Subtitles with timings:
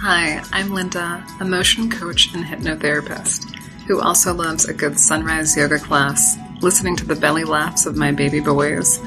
[0.00, 3.52] Hi, I'm Linda, a motion coach and hypnotherapist
[3.88, 8.12] who also loves a good sunrise yoga class, listening to the belly laughs of my
[8.12, 8.98] baby boys,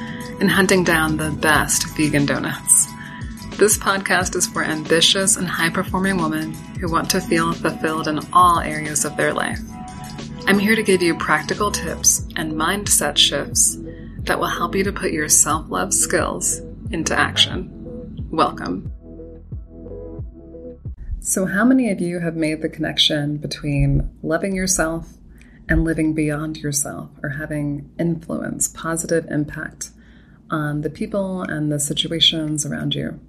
[0.41, 2.87] and hunting down the best vegan donuts.
[3.57, 6.51] This podcast is for ambitious and high performing women
[6.81, 9.61] who want to feel fulfilled in all areas of their life.
[10.45, 13.77] I'm here to give you practical tips and mindset shifts
[14.23, 16.59] that will help you to put your self love skills
[16.91, 18.27] into action.
[18.29, 18.91] Welcome.
[21.23, 25.17] So, how many of you have made the connection between loving yourself
[25.69, 29.91] and living beyond yourself or having influence, positive impact
[30.49, 33.19] on the people and the situations around you?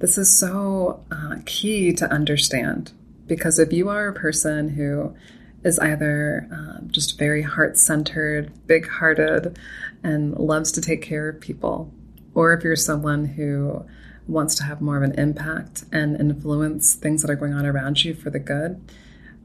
[0.00, 2.92] This is so uh, key to understand
[3.26, 5.16] because if you are a person who
[5.64, 9.58] is either uh, just very heart centered, big hearted,
[10.02, 11.94] and loves to take care of people,
[12.34, 13.86] or if you're someone who
[14.26, 18.04] wants to have more of an impact and influence things that are going on around
[18.04, 18.80] you for the good,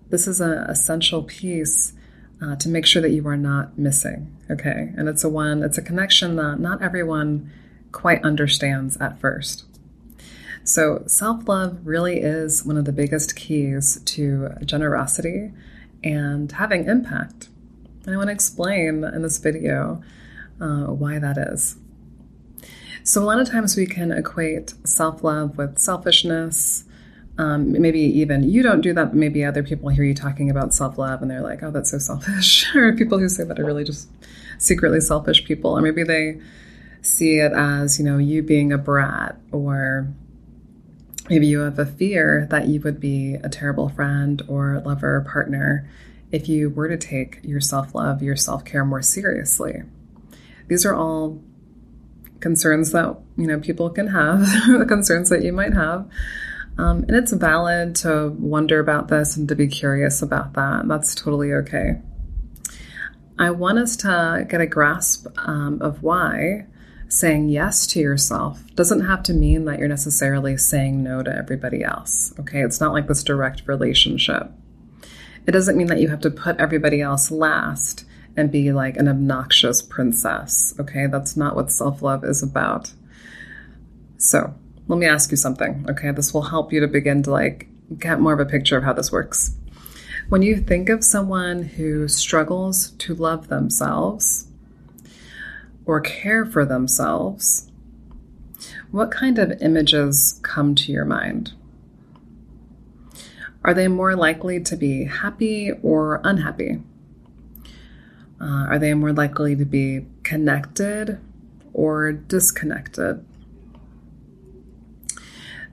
[0.09, 1.93] this is an essential piece
[2.41, 4.35] uh, to make sure that you are not missing.
[4.49, 4.93] Okay.
[4.95, 7.51] And it's a one, it's a connection that not everyone
[7.91, 9.65] quite understands at first.
[10.63, 15.51] So, self love really is one of the biggest keys to generosity
[16.03, 17.47] and having impact.
[18.05, 20.03] And I want to explain in this video
[20.59, 21.77] uh, why that is.
[23.07, 26.83] So, a lot of times we can equate self love with selfishness.
[27.37, 30.73] Um, maybe even you don't do that, but maybe other people hear you talking about
[30.73, 32.67] self love and they're like, oh, that's so selfish.
[32.75, 34.09] or people who say that are really just
[34.57, 35.71] secretly selfish people.
[35.71, 36.41] Or maybe they
[37.01, 40.09] see it as, you know, you being a brat or
[41.29, 45.21] maybe you have a fear that you would be a terrible friend or lover or
[45.21, 45.89] partner
[46.33, 49.83] if you were to take your self love, your self care more seriously.
[50.67, 51.41] These are all
[52.39, 56.09] concerns that you know people can have, the concerns that you might have.
[56.77, 60.87] Um, and it's valid to wonder about this and to be curious about that.
[60.87, 62.01] That's totally okay.
[63.39, 66.65] I want us to get a grasp um, of why
[67.09, 71.83] saying yes to yourself doesn't have to mean that you're necessarily saying no to everybody
[71.83, 72.33] else.
[72.39, 74.51] Okay, it's not like this direct relationship.
[75.45, 78.05] It doesn't mean that you have to put everybody else last
[78.37, 80.75] and be like an obnoxious princess.
[80.79, 82.93] Okay, that's not what self love is about.
[84.17, 84.53] So,
[84.87, 85.85] let me ask you something.
[85.89, 87.67] Okay, this will help you to begin to like
[87.97, 89.55] get more of a picture of how this works.
[90.29, 94.47] When you think of someone who struggles to love themselves
[95.85, 97.71] or care for themselves,
[98.91, 101.53] what kind of images come to your mind?
[103.63, 106.81] Are they more likely to be happy or unhappy?
[108.39, 111.19] Uh, are they more likely to be connected
[111.73, 113.25] or disconnected?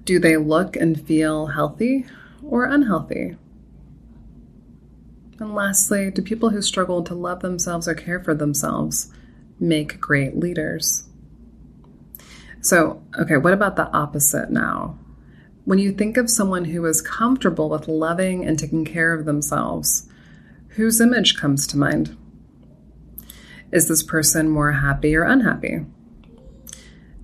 [0.04, 2.06] Do they look and feel healthy
[2.42, 3.36] or unhealthy?
[5.38, 9.12] And lastly, do people who struggle to love themselves or care for themselves
[9.58, 11.04] make great leaders?
[12.60, 14.98] So, okay, what about the opposite now?
[15.64, 20.08] When you think of someone who is comfortable with loving and taking care of themselves,
[20.68, 22.16] whose image comes to mind?
[23.74, 25.84] Is this person more happy or unhappy?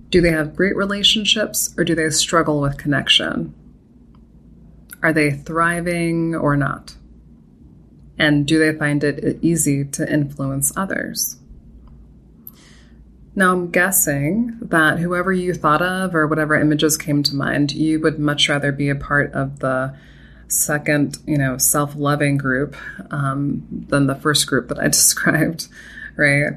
[0.09, 3.55] Do they have great relationships or do they struggle with connection?
[5.01, 6.97] Are they thriving or not?
[8.19, 11.37] And do they find it easy to influence others?
[13.33, 18.01] Now, I'm guessing that whoever you thought of or whatever images came to mind, you
[18.01, 19.95] would much rather be a part of the
[20.49, 22.75] second, you know, self loving group
[23.09, 25.69] um, than the first group that I described
[26.15, 26.53] right?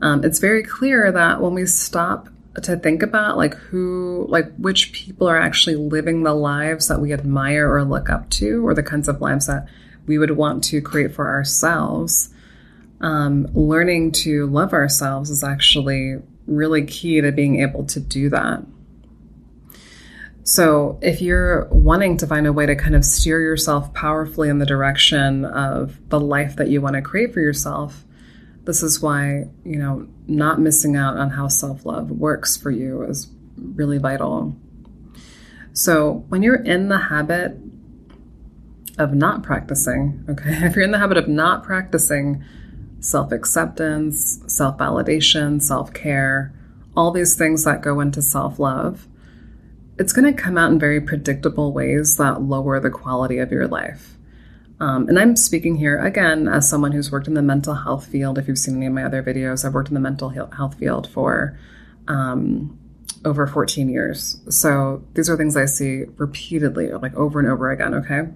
[0.00, 2.28] Um, it's very clear that when we stop
[2.62, 7.12] to think about like who like which people are actually living the lives that we
[7.12, 9.66] admire or look up to or the kinds of lives that
[10.06, 12.30] we would want to create for ourselves
[13.00, 16.16] um, learning to love ourselves is actually
[16.46, 18.62] really key to being able to do that
[20.42, 24.58] so if you're wanting to find a way to kind of steer yourself powerfully in
[24.58, 28.04] the direction of the life that you want to create for yourself
[28.68, 33.02] this is why, you know, not missing out on how self love works for you
[33.02, 34.54] is really vital.
[35.72, 37.56] So, when you're in the habit
[38.98, 42.44] of not practicing, okay, if you're in the habit of not practicing
[43.00, 46.52] self acceptance, self validation, self care,
[46.94, 49.08] all these things that go into self love,
[49.98, 53.66] it's going to come out in very predictable ways that lower the quality of your
[53.66, 54.17] life.
[54.80, 58.38] Um, and I'm speaking here again as someone who's worked in the mental health field.
[58.38, 61.10] If you've seen any of my other videos, I've worked in the mental health field
[61.10, 61.58] for
[62.06, 62.78] um,
[63.24, 64.40] over 14 years.
[64.48, 68.28] So these are things I see repeatedly, like over and over again, okay?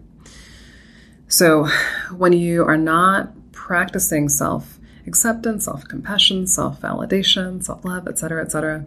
[1.28, 1.66] So
[2.14, 8.86] when you are not practicing self acceptance, self compassion, self validation, self love, etc., etc.,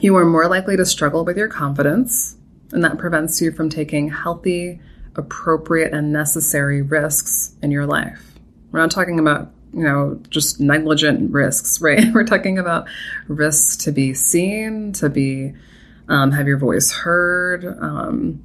[0.00, 2.36] you are more likely to struggle with your confidence,
[2.72, 4.80] and that prevents you from taking healthy,
[5.18, 8.38] appropriate, and necessary risks in your life.
[8.72, 12.12] We're not talking about you know, just negligent risks, right?
[12.12, 12.88] We're talking about
[13.26, 15.52] risks to be seen, to be,
[16.08, 18.42] um, have your voice heard, um,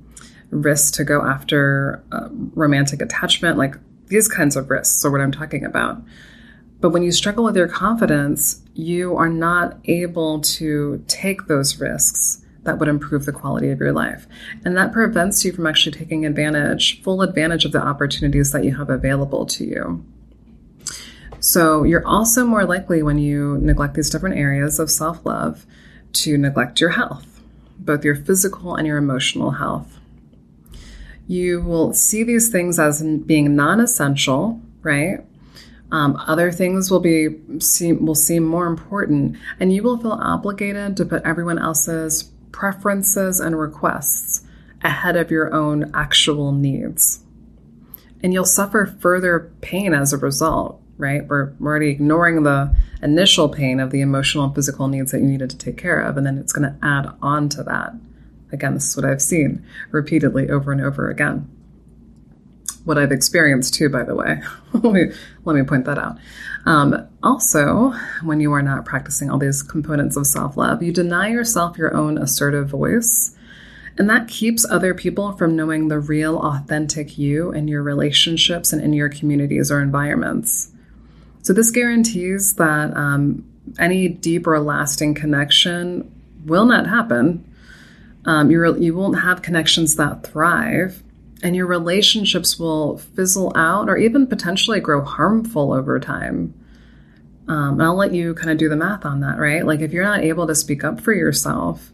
[0.50, 3.76] risks to go after uh, romantic attachment, like
[4.08, 6.02] these kinds of risks are what I'm talking about.
[6.80, 12.43] But when you struggle with your confidence, you are not able to take those risks
[12.64, 14.28] that would improve the quality of your life.
[14.64, 18.76] And that prevents you from actually taking advantage, full advantage of the opportunities that you
[18.78, 20.06] have available to you.
[21.40, 25.66] So you're also more likely when you neglect these different areas of self love
[26.14, 27.42] to neglect your health,
[27.78, 30.00] both your physical and your emotional health.
[31.28, 35.20] You will see these things as being non essential, right?
[35.92, 40.98] Um, other things will be seem, will seem more important, and you will feel obligated
[40.98, 44.46] to put everyone else's preferences and requests
[44.82, 47.20] ahead of your own actual needs.
[48.22, 51.28] And you'll suffer further pain as a result right?
[51.28, 55.50] We're, already ignoring the initial pain of the emotional and physical needs that you needed
[55.50, 57.94] to take care of, and then it's going to add on to that.
[58.52, 61.50] Again, this is what I've seen repeatedly over and over again.
[62.86, 64.42] What I've experienced too, by the way.
[64.74, 66.18] let, me, point that out.
[66.66, 67.94] Um, also,
[68.24, 71.96] when you are not practicing all these components of self love, you deny yourself your
[71.96, 73.36] own assertive voice.
[73.98, 78.82] And that keeps other people from knowing the real, authentic you in your relationships and
[78.82, 80.72] in your communities or environments.
[81.44, 83.46] So this guarantees that um,
[83.78, 86.12] any deep or lasting connection
[86.46, 87.48] will not happen.
[88.26, 91.04] Um, you, re- you won't have connections that thrive,
[91.44, 96.54] and your relationships will fizzle out or even potentially grow harmful over time.
[97.50, 99.66] Um, and I'll let you kind of do the math on that, right?
[99.66, 101.92] Like if you're not able to speak up for yourself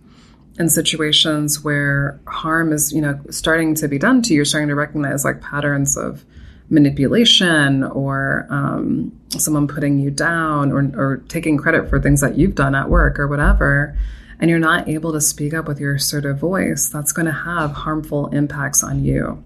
[0.59, 4.69] in situations where harm is, you know, starting to be done to you, you're starting
[4.69, 6.23] to recognize like patterns of
[6.69, 12.53] manipulation or um, someone putting you down or, or taking credit for things that you've
[12.53, 13.97] done at work or whatever,
[14.39, 17.71] and you're not able to speak up with your assertive voice, that's going to have
[17.71, 19.43] harmful impacts on you.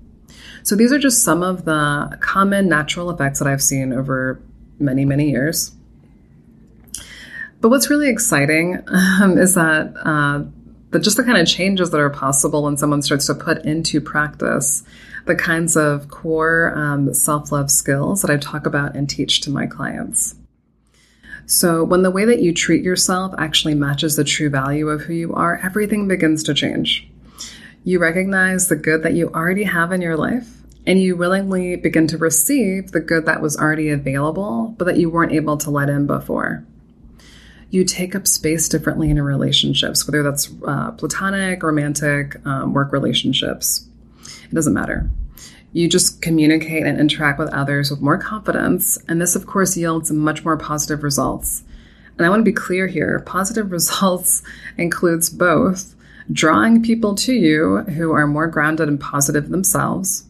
[0.63, 4.42] So, these are just some of the common natural effects that I've seen over
[4.80, 5.72] many, many years.
[7.60, 10.44] But what's really exciting um, is that uh,
[11.00, 14.84] just the kind of changes that are possible when someone starts to put into practice
[15.25, 19.50] the kinds of core um, self love skills that I talk about and teach to
[19.50, 20.36] my clients.
[21.45, 25.13] So, when the way that you treat yourself actually matches the true value of who
[25.13, 27.07] you are, everything begins to change.
[27.84, 30.48] You recognize the good that you already have in your life,
[30.86, 35.10] and you willingly begin to receive the good that was already available, but that you
[35.10, 36.66] weren't able to let in before.
[37.69, 42.94] You take up space differently in your relationships, whether that's uh, platonic, romantic, um, work
[42.94, 43.88] relationships.
[44.46, 45.10] It doesn't matter.
[45.74, 50.12] You just communicate and interact with others with more confidence, and this, of course, yields
[50.12, 51.64] much more positive results.
[52.18, 54.44] And I want to be clear here positive results
[54.78, 55.96] includes both
[56.31, 60.25] drawing people to you who are more grounded and positive themselves.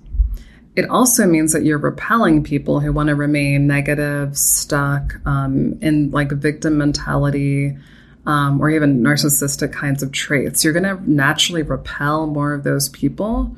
[0.75, 6.09] It also means that you're repelling people who want to remain negative, stuck um, in
[6.09, 7.77] like victim mentality,
[8.25, 10.63] um, or even narcissistic kinds of traits.
[10.63, 13.55] You're going to naturally repel more of those people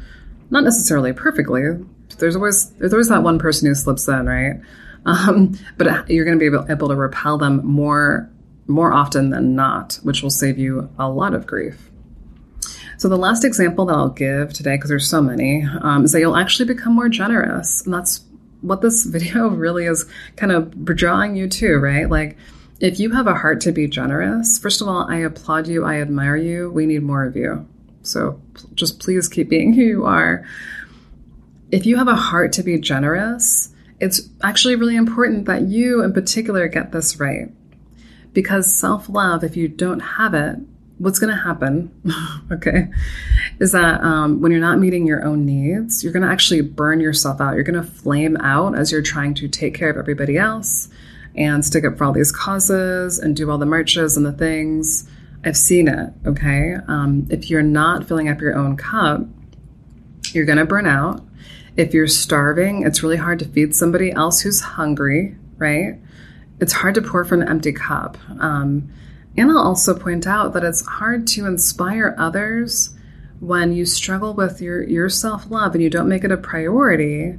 [0.50, 1.64] not necessarily perfectly.
[2.18, 4.62] There's always there's always that one person who slips in, right?
[5.06, 8.30] Um, but you're going to be able, able to repel them more
[8.68, 11.92] more often than not, which will save you a lot of grief.
[12.98, 16.20] So the last example that I'll give today, because there's so many, um, is that
[16.22, 18.22] you'll actually become more generous, and that's
[18.62, 20.06] what this video really is
[20.38, 22.10] kind of drawing you to, right?
[22.10, 22.38] Like.
[22.82, 25.86] If you have a heart to be generous, first of all, I applaud you.
[25.86, 26.70] I admire you.
[26.70, 27.66] We need more of you.
[28.06, 28.42] So
[28.74, 30.46] just please keep being who you are.
[31.72, 36.14] If you have a heart to be generous, it's actually really important that you in
[36.14, 37.52] particular get this right.
[38.34, 40.58] Because self love, if you don't have it,
[40.98, 41.92] what's going to happen,
[42.52, 42.90] okay,
[43.60, 47.00] is that um, when you're not meeting your own needs, you're going to actually burn
[47.00, 47.56] yourself out.
[47.56, 50.90] You're going to flame out as you're trying to take care of everybody else
[51.36, 55.10] and stick up for all these causes and do all the marches and the things
[55.46, 56.12] I've seen it.
[56.26, 56.76] Okay.
[56.88, 59.22] Um, if you're not filling up your own cup,
[60.34, 61.22] you're to burn out.
[61.78, 66.00] If you're starving, it's really hard to feed somebody else who's hungry, right?
[66.60, 68.18] It's hard to pour from an empty cup.
[68.40, 68.92] Um,
[69.38, 72.96] And I'll also point out that it's hard to inspire others
[73.40, 77.38] when you struggle with your, your self love and you don't make it a priority.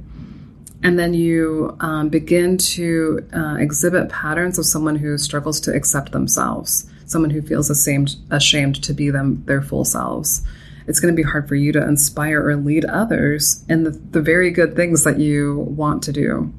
[0.83, 6.11] And then you um, begin to uh, exhibit patterns of someone who struggles to accept
[6.11, 10.43] themselves, someone who feels ashamed, ashamed to be them their full selves.
[10.85, 14.21] It's going to be hard for you to inspire or lead others in the, the
[14.21, 16.53] very good things that you want to do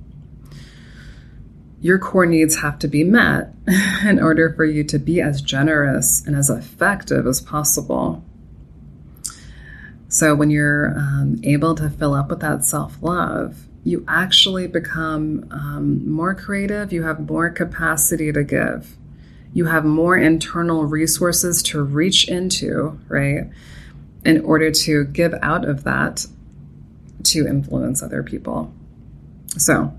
[1.81, 3.52] your core needs have to be met
[4.05, 8.25] in order for you to be as generous and as effective as possible.
[10.09, 15.47] So, when you're um, able to fill up with that self love, you actually become
[15.50, 18.97] um, more creative, you have more capacity to give,
[19.52, 23.50] you have more internal resources to reach into, right?
[24.25, 26.26] In order to give out of that
[27.25, 28.73] to influence other people.
[29.57, 29.93] So,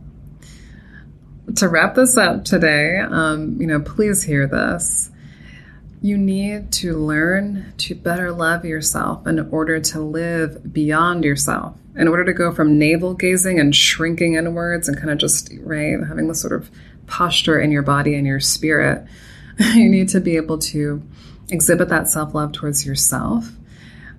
[1.55, 5.11] to wrap this up today, um, you know, please hear this.
[6.01, 11.75] You need to learn to better love yourself in order to live beyond yourself.
[11.95, 15.97] In order to go from navel gazing and shrinking inwards and kind of just, right,
[16.07, 16.69] having this sort of
[17.07, 19.05] posture in your body and your spirit,
[19.75, 21.01] you need to be able to
[21.49, 23.49] exhibit that self love towards yourself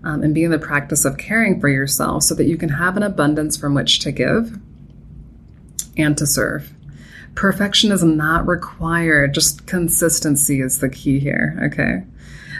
[0.04, 2.96] um, and be in the practice of caring for yourself so that you can have
[2.96, 4.58] an abundance from which to give
[5.96, 6.72] and to serve.
[7.34, 12.02] Perfection is not required, just consistency is the key here, okay?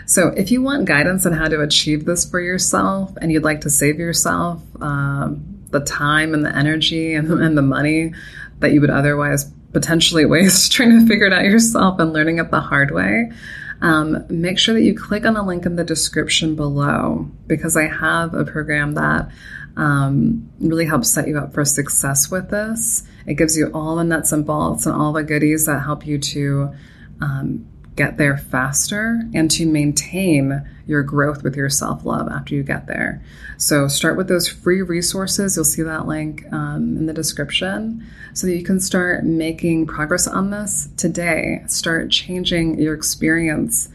[0.07, 3.61] So, if you want guidance on how to achieve this for yourself and you'd like
[3.63, 8.15] to save yourself um, the time and the energy and, and the money
[8.61, 12.51] that you would otherwise potentially waste trying to figure it out yourself and learning it
[12.51, 13.31] the hard way,
[13.81, 17.87] um, make sure that you click on the link in the description below because I
[17.87, 19.31] have a program that
[19.77, 23.05] um, really helps set you up for success with this.
[23.27, 26.19] It gives you all the nuts and bolts and all the goodies that help you
[26.19, 26.75] to
[27.21, 27.67] um,
[28.01, 32.87] get there faster and to maintain your growth with your self love after you get
[32.87, 33.23] there.
[33.59, 35.55] So, start with those free resources.
[35.55, 40.27] You'll see that link um, in the description so that you can start making progress
[40.27, 41.63] on this today.
[41.67, 43.91] Start changing your experience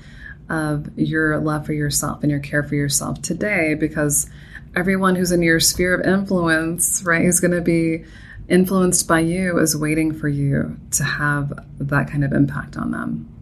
[0.49, 4.29] of your love for yourself and your care for yourself today because
[4.75, 8.05] everyone who's in your sphere of influence, right, is going to be
[8.47, 13.34] influenced by you is waiting for you to have that kind of impact on them.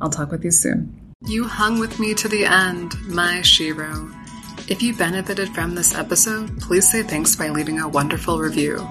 [0.00, 1.14] I'll talk with you soon.
[1.26, 4.14] You hung with me to the end, my shero.
[4.68, 8.86] If you benefited from this episode, please say thanks by leaving a wonderful review.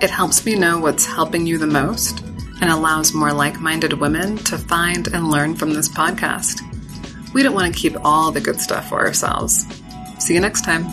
[0.00, 2.20] It helps me know what's helping you the most
[2.60, 6.60] and allows more like minded women to find and learn from this podcast.
[7.32, 9.66] We don't want to keep all the good stuff for ourselves.
[10.18, 10.86] See you next time.